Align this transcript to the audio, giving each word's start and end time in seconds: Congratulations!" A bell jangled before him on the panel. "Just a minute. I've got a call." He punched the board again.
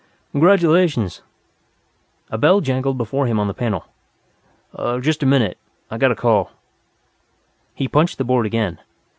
Congratulations!" 0.31 1.21
A 2.31 2.37
bell 2.39 2.59
jangled 2.59 2.97
before 2.97 3.27
him 3.27 3.39
on 3.39 3.45
the 3.47 3.53
panel. 3.53 3.85
"Just 4.99 5.21
a 5.21 5.27
minute. 5.27 5.59
I've 5.91 5.99
got 5.99 6.09
a 6.09 6.15
call." 6.15 6.49
He 7.75 7.87
punched 7.87 8.17
the 8.17 8.23
board 8.23 8.47
again. 8.47 8.79